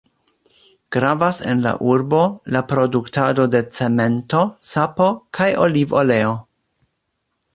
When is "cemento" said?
3.81-4.41